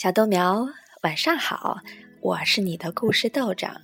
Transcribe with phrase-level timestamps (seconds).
[0.00, 0.66] 小豆苗，
[1.02, 1.78] 晚上好！
[2.22, 3.78] 我是你的故事豆长。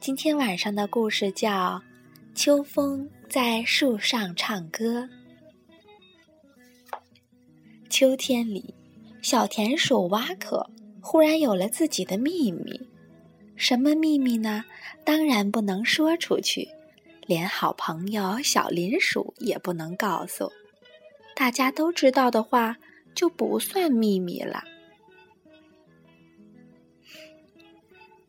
[0.00, 1.50] 今天晚上的故事叫
[2.34, 5.02] 《秋风在树上唱歌》。
[7.88, 8.74] 秋天里，
[9.22, 10.68] 小田鼠蛙可
[11.00, 12.80] 忽然有了自己的秘密。
[13.54, 14.64] 什么秘密呢？
[15.04, 16.68] 当然不能说出去，
[17.24, 20.50] 连好朋友小林鼠也不能告诉。
[21.36, 22.76] 大家都知道的话，
[23.14, 24.64] 就不算秘密了。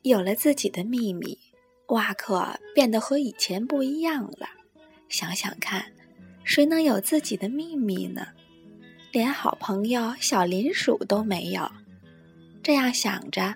[0.08, 1.38] 有了自己的秘密，
[1.88, 4.48] 蛙克变得和以前不一样了。
[5.10, 5.86] 想想看，
[6.44, 8.28] 谁能有自己的秘密呢？
[9.12, 11.70] 连好朋友小林鼠都没有。
[12.62, 13.56] 这样想着，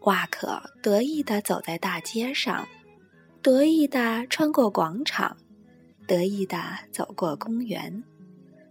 [0.00, 2.68] 蛙克得意地走在大街上，
[3.40, 5.36] 得意地穿过广场，
[6.06, 6.58] 得意地
[6.90, 8.04] 走过公园，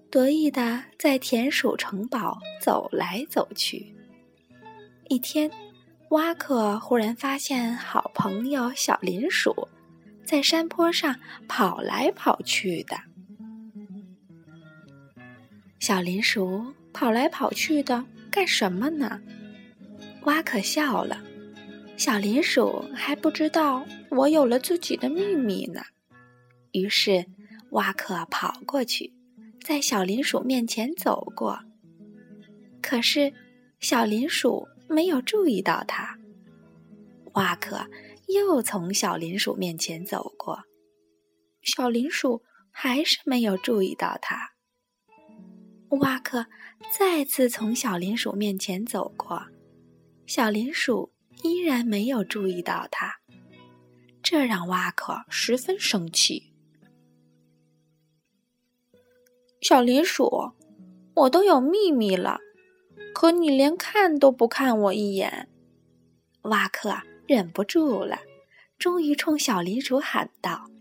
[0.10, 3.96] 得意地在田鼠城堡走来走去。
[5.10, 5.52] 一天。
[6.12, 9.70] 蛙克忽然发现，好朋友小林鼠
[10.26, 11.16] 在山坡上
[11.48, 12.98] 跑来跑去的。
[15.80, 19.22] 小林鼠跑来跑去的干什么呢？
[20.24, 21.24] 蛙克笑了。
[21.96, 25.82] 小林鼠还不知道我有了自己的秘密呢。
[26.74, 27.26] 于是，
[27.70, 29.14] 蛙克跑过去，
[29.64, 31.58] 在小林鼠面前走过。
[32.82, 33.32] 可是，
[33.80, 34.68] 小林鼠。
[34.92, 36.20] 没有注意到它，
[37.34, 37.88] 蛙克
[38.28, 40.64] 又从小林鼠面前走过，
[41.62, 44.52] 小林鼠还是没有注意到它。
[46.02, 46.46] 蛙克
[46.98, 49.46] 再次从小林鼠面前走过，
[50.26, 53.20] 小林鼠依然没有注意到它，
[54.22, 56.54] 这让蛙克十分生气。
[59.62, 60.52] 小林鼠，
[61.16, 62.40] 我都有秘密了。
[63.22, 65.48] 可你连看都不看我一眼，
[66.42, 66.92] 瓦克
[67.28, 68.22] 忍不住了，
[68.80, 70.72] 终于冲小林鼠喊道：“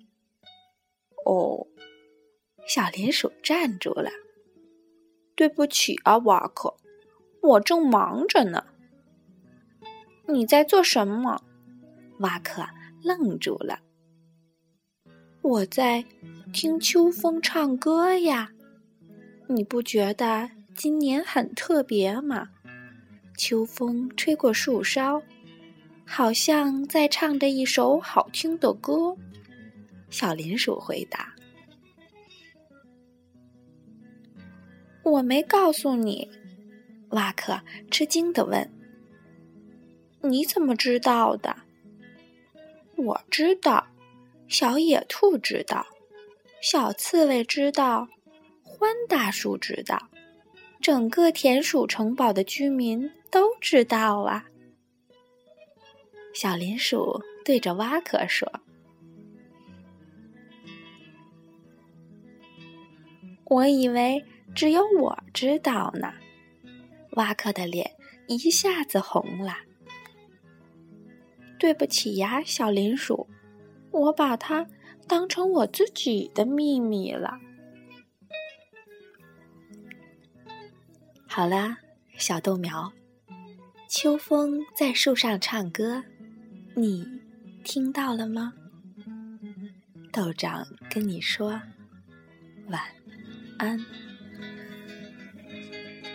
[1.26, 1.66] 哦！”
[2.66, 4.09] 小林鼠站住了。
[5.37, 6.75] 对不起啊，瓦克，
[7.42, 8.64] 我正忙着呢。
[10.26, 11.43] 你在做什么？
[12.20, 12.66] 瓦克
[13.03, 13.81] 愣住了。
[15.43, 16.06] 我在
[16.54, 18.53] 听秋风唱歌呀，
[19.47, 20.53] 你不觉得？
[20.82, 22.48] 今年很特别嘛，
[23.36, 25.22] 秋风吹过树梢，
[26.06, 29.14] 好像在唱着一首好听的歌。
[30.08, 31.34] 小林鼠回答
[35.04, 36.30] ：“我没告诉你。”
[37.12, 38.72] 瓦克吃惊的问
[40.24, 41.54] ：“你怎么知道的？”
[42.96, 43.86] 我知道，
[44.48, 45.86] 小野兔知道，
[46.62, 48.08] 小刺猬知道，
[48.62, 50.08] 欢大叔知道。
[50.80, 54.46] 整个田鼠城堡的居民都知道啊！
[56.32, 58.50] 小林鼠对着蛙克说
[63.44, 64.24] ：“我以为
[64.54, 66.14] 只有我知道呢。”
[67.12, 67.90] 蛙克的脸
[68.26, 69.58] 一下子红了。
[71.58, 73.28] 对不起呀，小林鼠，
[73.90, 74.66] 我把它
[75.06, 77.38] 当成我自己的秘密了。
[81.32, 81.78] 好啦，
[82.18, 82.92] 小豆苗，
[83.88, 86.02] 秋风在树上唱歌，
[86.74, 87.06] 你
[87.62, 88.52] 听到了吗？
[90.10, 91.50] 豆长跟你说
[92.66, 92.82] 晚
[93.58, 93.78] 安。